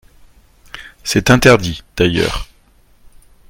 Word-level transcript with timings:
C’est 1.03 1.29
interdit, 1.29 1.83
d’ailleurs 1.95 2.47